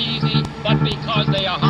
easy, 0.00 0.42
but 0.62 0.78
because 0.82 1.28
they 1.32 1.46
are 1.46 1.58
hard. 1.58 1.69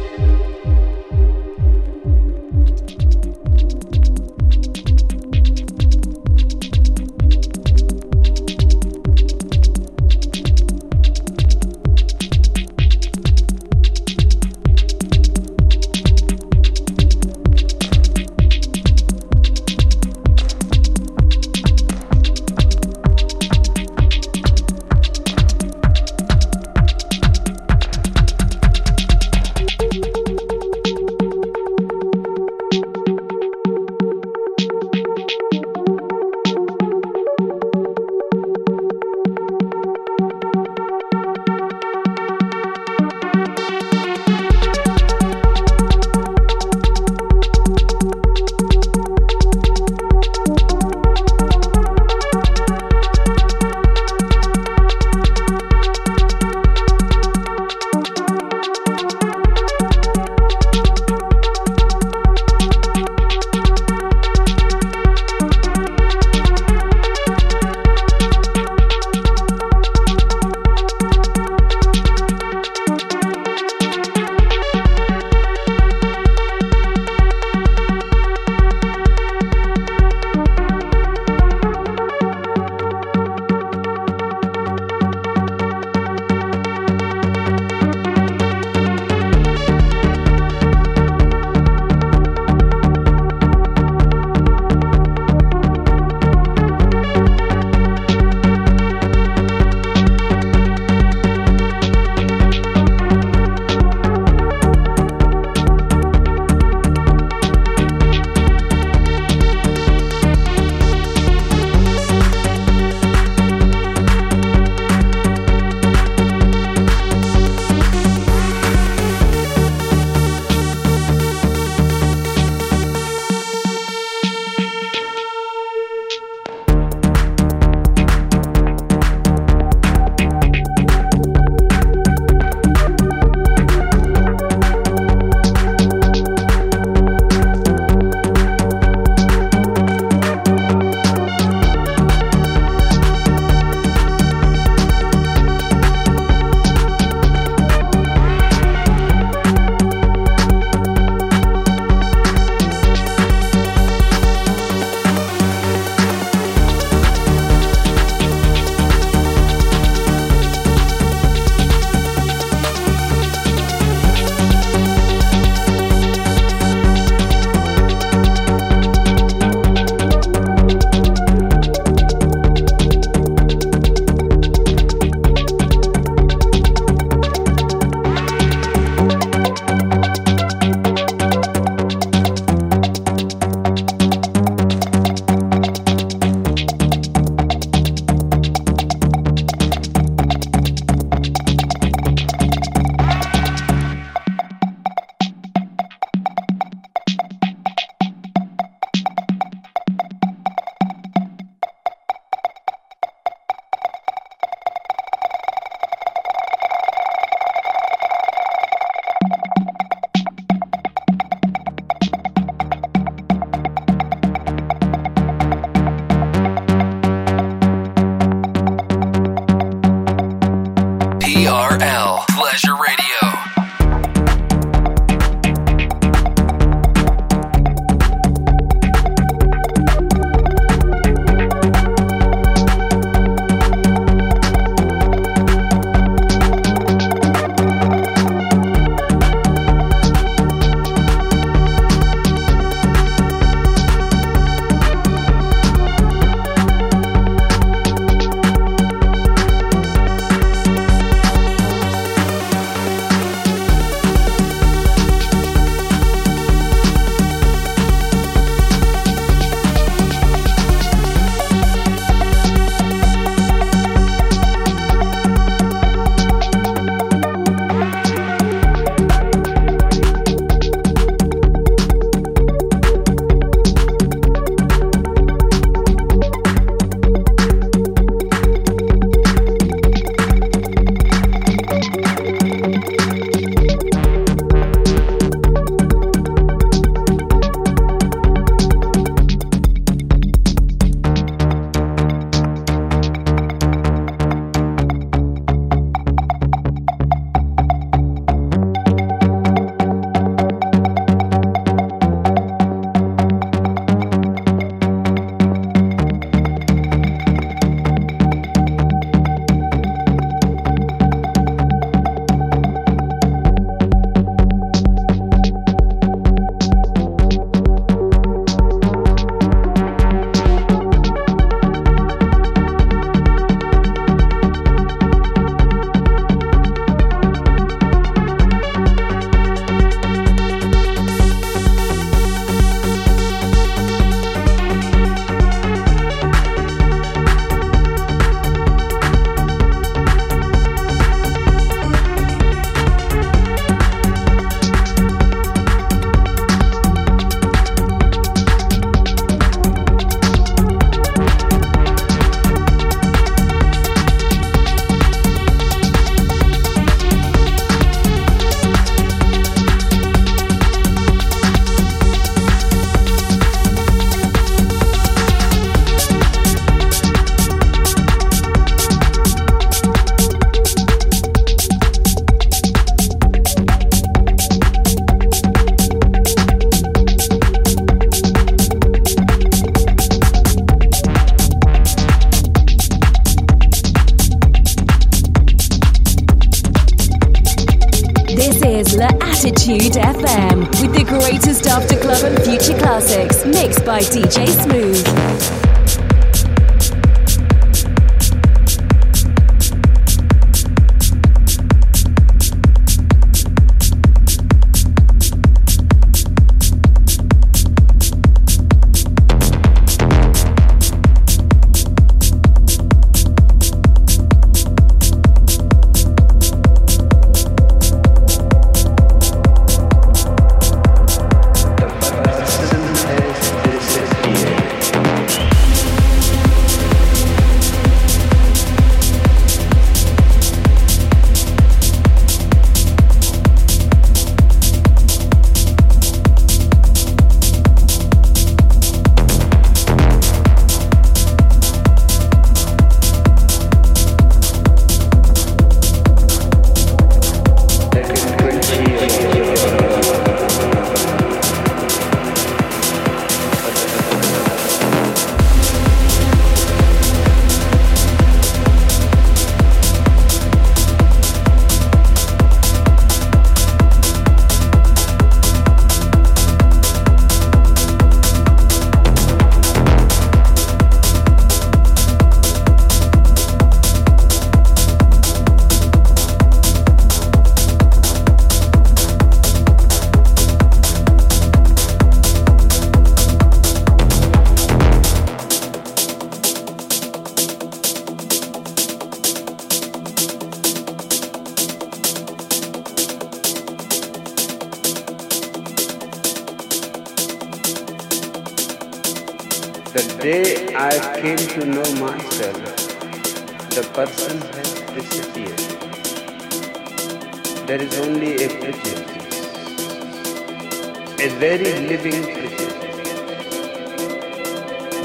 a 511.23 511.27
very 511.37 511.71
living 511.87 512.23
creature 512.23 512.71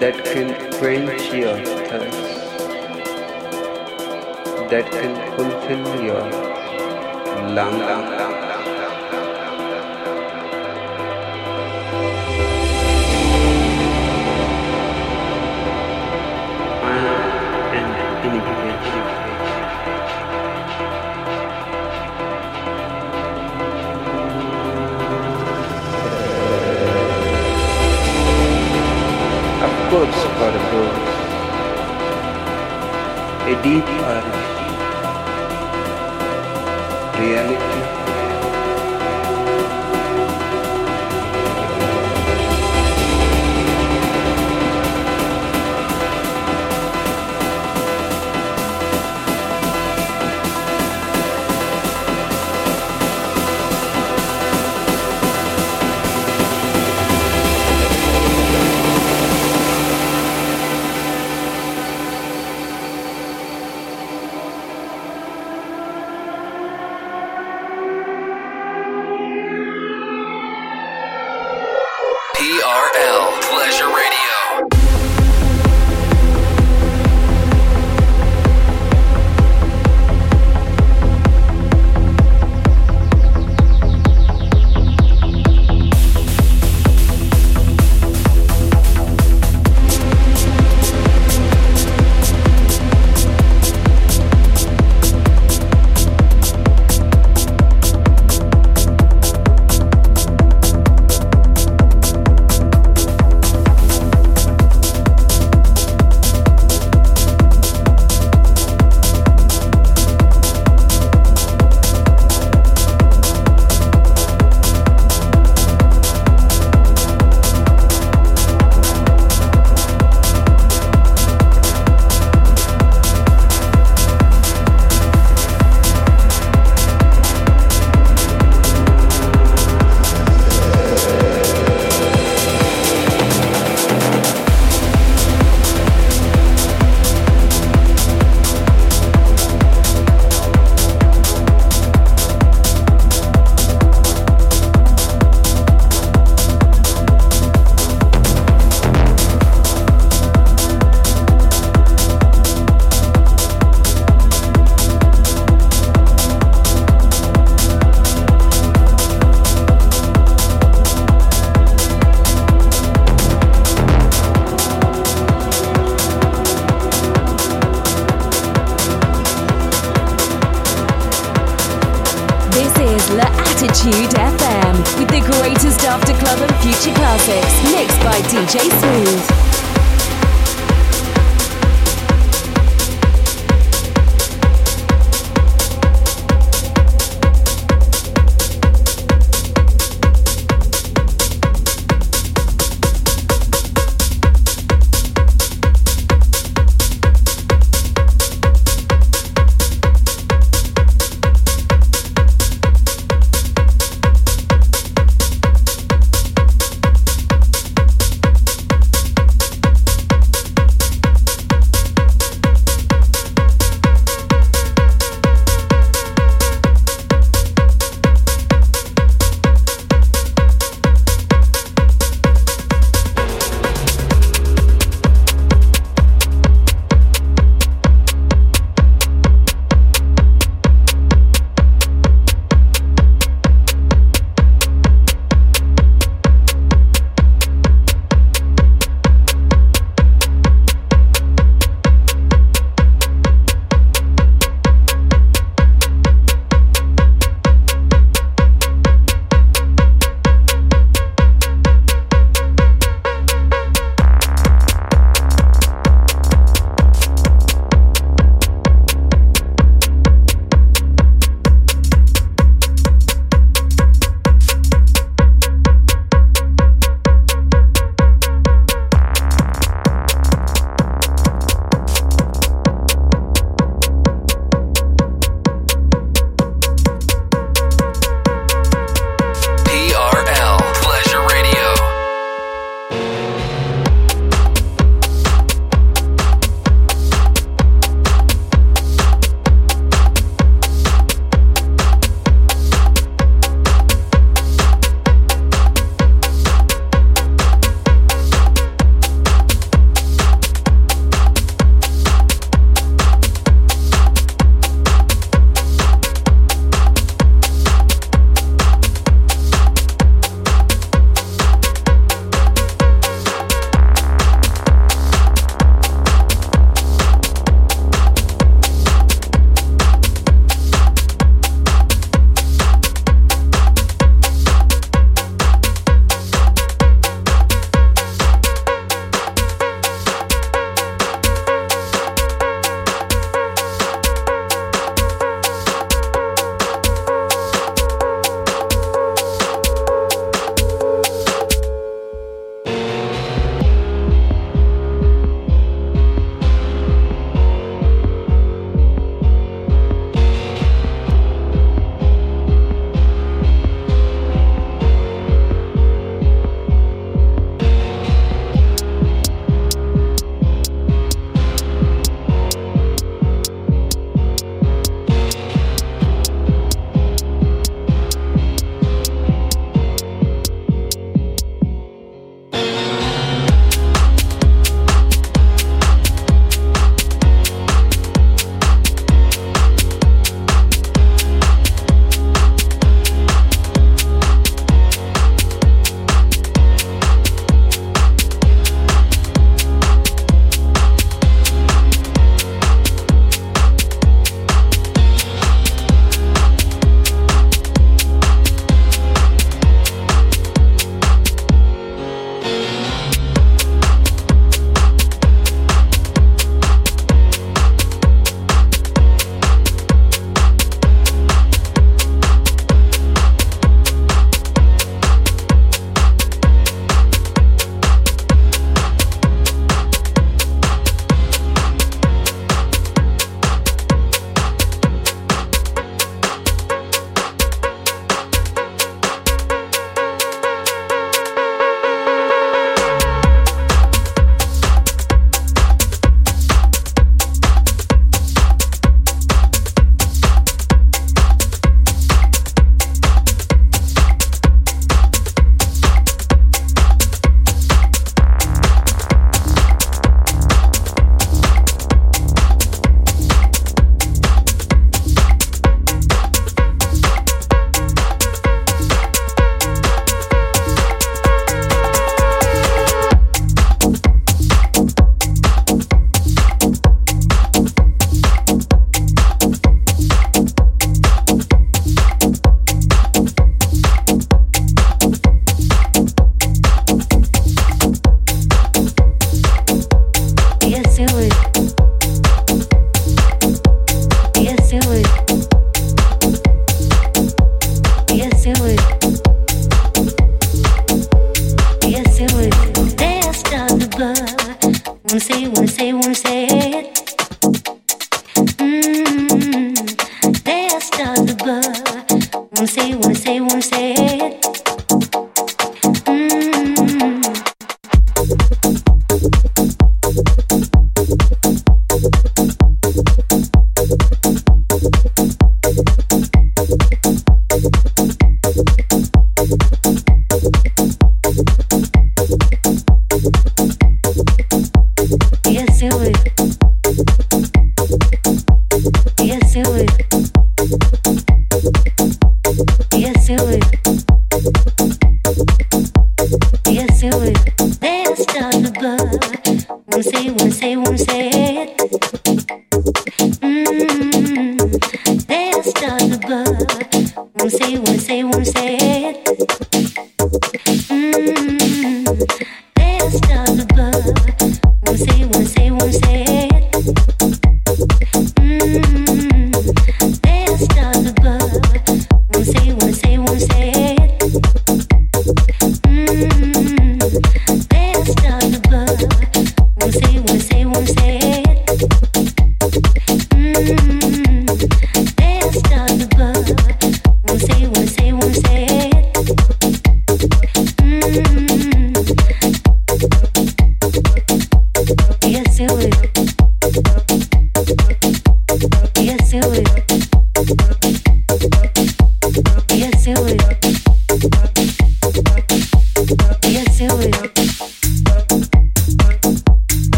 that 0.00 0.16
can 0.24 0.54
quench 0.78 1.34
your 1.34 1.56
thirst, 1.90 2.56
that 4.70 4.90
can 4.90 5.14
fulfill 5.36 6.02
your 6.02 6.24
longing. 7.54 8.37
a 33.48 33.62
deep 33.62 33.84
reality. 37.18 37.67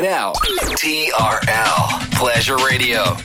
It 0.00 0.06
out. 0.06 0.34
TRL 0.36 2.10
Pleasure 2.12 2.56
Radio. 2.56 3.16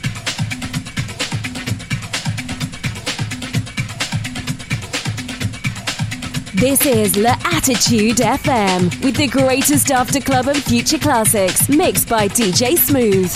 This 6.54 6.86
is 6.86 7.16
L'Attitude 7.16 8.18
FM 8.18 9.02
with 9.06 9.16
the 9.16 9.28
greatest 9.28 9.90
after 9.90 10.20
club 10.20 10.48
and 10.48 10.62
future 10.62 11.00
classics 11.00 11.70
mixed 11.70 12.10
by 12.10 12.28
DJ 12.28 12.78
Smooth. 12.78 13.34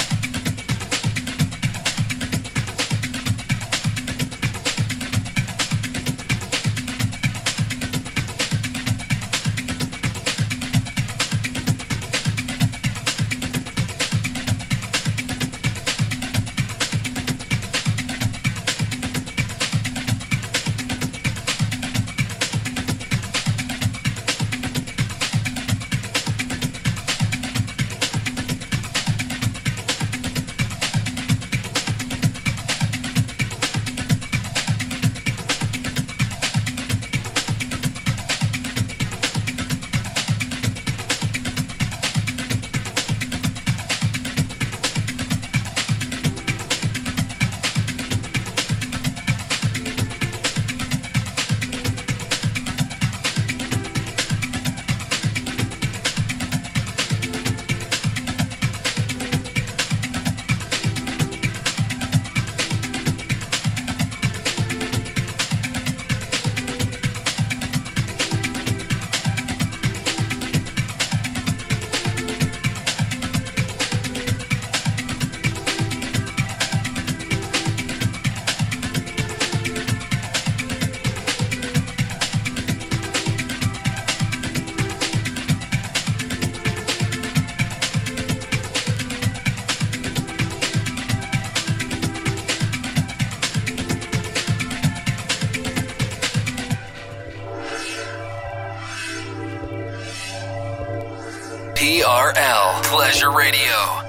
TRL 102.29 102.83
Pleasure 102.83 103.31
Radio. 103.31 104.08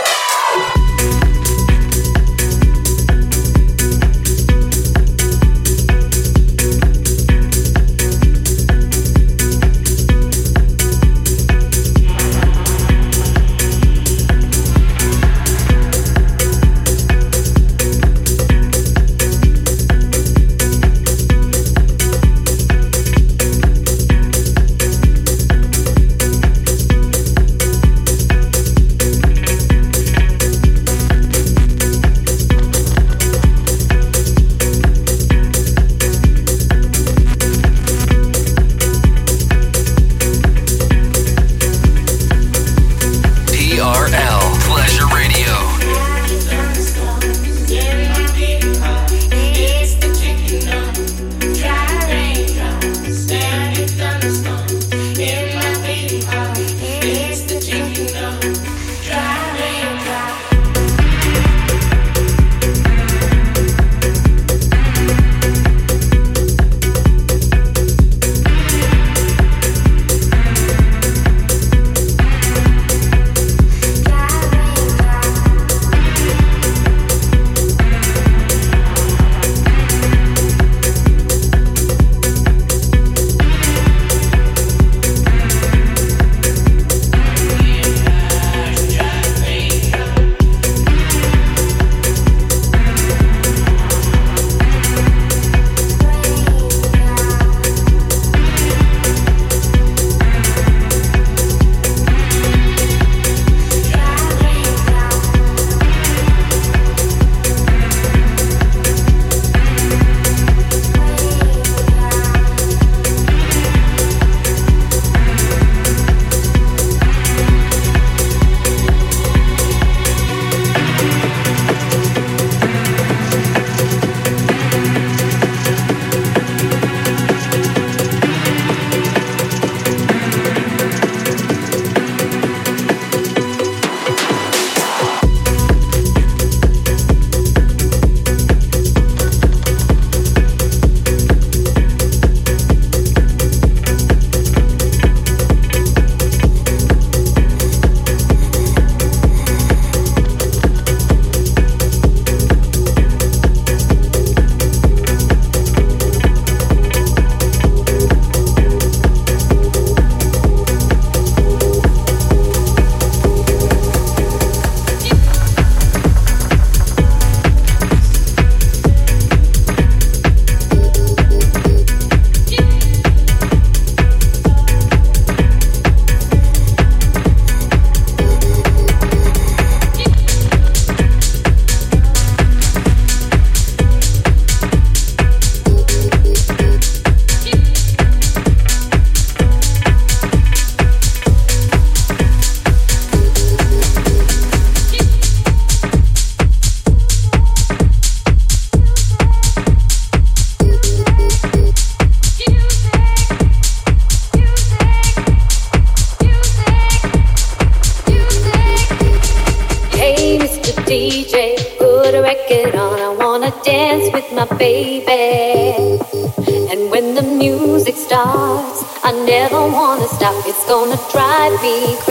be 221.61 222.10